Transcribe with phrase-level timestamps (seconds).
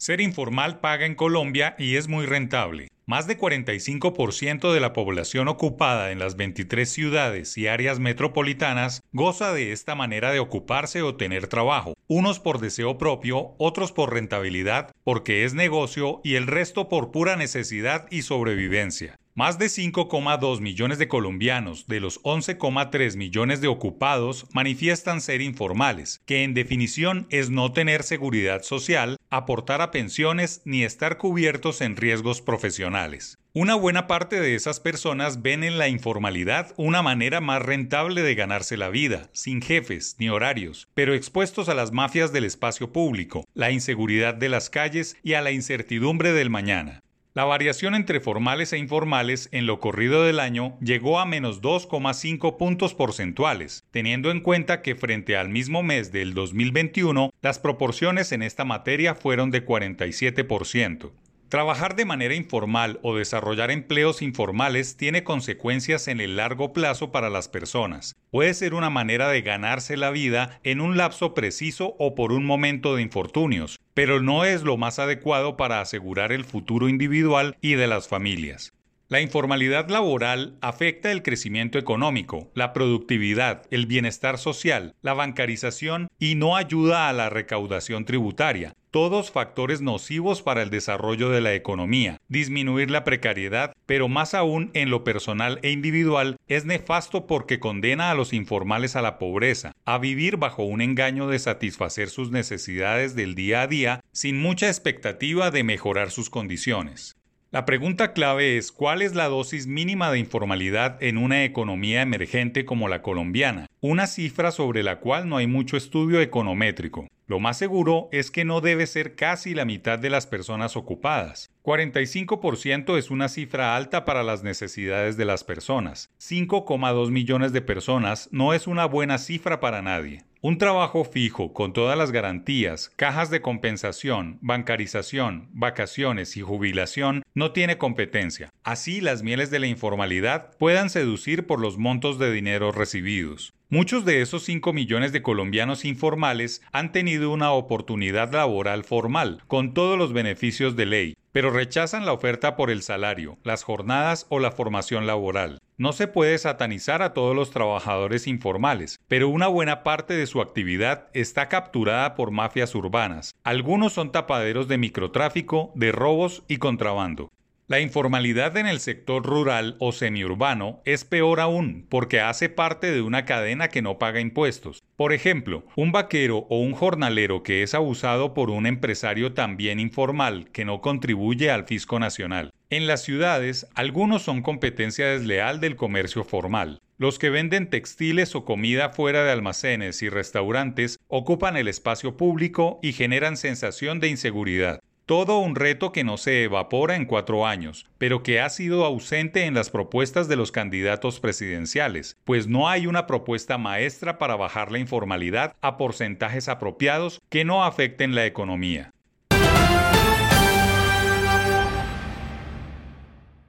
[0.00, 2.88] Ser informal paga en Colombia y es muy rentable.
[3.04, 9.52] Más de 45% de la población ocupada en las 23 ciudades y áreas metropolitanas goza
[9.52, 14.90] de esta manera de ocuparse o tener trabajo, unos por deseo propio, otros por rentabilidad,
[15.04, 19.16] porque es negocio y el resto por pura necesidad y sobrevivencia.
[19.36, 26.20] Más de 5,2 millones de colombianos de los 11,3 millones de ocupados manifiestan ser informales,
[26.26, 31.94] que en definición es no tener seguridad social, aportar a pensiones ni estar cubiertos en
[31.94, 33.38] riesgos profesionales.
[33.52, 38.36] Una buena parte de esas personas ven en la informalidad una manera más rentable de
[38.36, 43.44] ganarse la vida, sin jefes ni horarios, pero expuestos a las mafias del espacio público,
[43.54, 47.00] la inseguridad de las calles y a la incertidumbre del mañana.
[47.34, 52.56] La variación entre formales e informales en lo corrido del año llegó a menos 2,5
[52.56, 58.42] puntos porcentuales, teniendo en cuenta que frente al mismo mes del 2021 las proporciones en
[58.42, 61.10] esta materia fueron de 47%.
[61.50, 67.28] Trabajar de manera informal o desarrollar empleos informales tiene consecuencias en el largo plazo para
[67.28, 68.14] las personas.
[68.30, 72.46] Puede ser una manera de ganarse la vida en un lapso preciso o por un
[72.46, 77.74] momento de infortunios, pero no es lo más adecuado para asegurar el futuro individual y
[77.74, 78.69] de las familias.
[79.10, 86.36] La informalidad laboral afecta el crecimiento económico, la productividad, el bienestar social, la bancarización y
[86.36, 92.20] no ayuda a la recaudación tributaria, todos factores nocivos para el desarrollo de la economía,
[92.28, 98.12] disminuir la precariedad, pero más aún en lo personal e individual es nefasto porque condena
[98.12, 103.16] a los informales a la pobreza, a vivir bajo un engaño de satisfacer sus necesidades
[103.16, 107.16] del día a día sin mucha expectativa de mejorar sus condiciones.
[107.52, 112.64] La pregunta clave es cuál es la dosis mínima de informalidad en una economía emergente
[112.64, 117.08] como la colombiana, una cifra sobre la cual no hay mucho estudio econométrico.
[117.26, 121.48] Lo más seguro es que no debe ser casi la mitad de las personas ocupadas.
[121.62, 126.10] 45% es una cifra alta para las necesidades de las personas.
[126.20, 130.24] 5,2 millones de personas no es una buena cifra para nadie.
[130.42, 137.52] Un trabajo fijo con todas las garantías, cajas de compensación, bancarización, vacaciones y jubilación no
[137.52, 138.50] tiene competencia.
[138.64, 143.52] Así las mieles de la informalidad puedan seducir por los montos de dinero recibidos.
[143.72, 149.74] Muchos de esos 5 millones de colombianos informales han tenido una oportunidad laboral formal, con
[149.74, 154.40] todos los beneficios de ley, pero rechazan la oferta por el salario, las jornadas o
[154.40, 155.60] la formación laboral.
[155.78, 160.40] No se puede satanizar a todos los trabajadores informales, pero una buena parte de su
[160.40, 163.36] actividad está capturada por mafias urbanas.
[163.44, 167.30] Algunos son tapaderos de microtráfico, de robos y contrabando.
[167.70, 173.00] La informalidad en el sector rural o semiurbano es peor aún porque hace parte de
[173.00, 174.82] una cadena que no paga impuestos.
[174.96, 180.50] Por ejemplo, un vaquero o un jornalero que es abusado por un empresario también informal
[180.50, 182.50] que no contribuye al fisco nacional.
[182.70, 186.80] En las ciudades, algunos son competencia desleal del comercio formal.
[186.98, 192.80] Los que venden textiles o comida fuera de almacenes y restaurantes ocupan el espacio público
[192.82, 194.80] y generan sensación de inseguridad.
[195.10, 199.46] Todo un reto que no se evapora en cuatro años, pero que ha sido ausente
[199.46, 204.70] en las propuestas de los candidatos presidenciales, pues no hay una propuesta maestra para bajar
[204.70, 208.92] la informalidad a porcentajes apropiados que no afecten la economía.